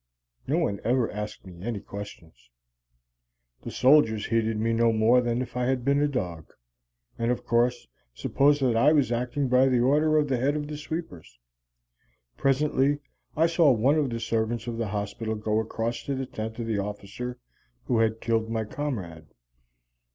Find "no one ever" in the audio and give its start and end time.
0.47-1.11